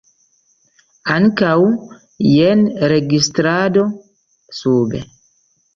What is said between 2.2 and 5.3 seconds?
jen registrado sube.